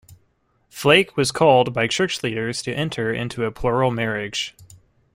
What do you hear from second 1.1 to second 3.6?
was called by Church leaders to enter into a